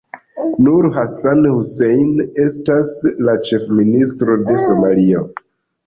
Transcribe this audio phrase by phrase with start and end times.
[0.67, 2.09] Nur Hassan Hussein
[2.47, 2.97] estas
[3.29, 5.27] la Ĉefministro de Somalio.